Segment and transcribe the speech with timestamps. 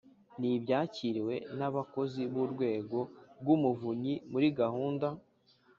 [0.39, 2.99] n ibyakiriwe n abakozi b Urwego
[3.39, 5.07] rw Umuvunyi muri gahunda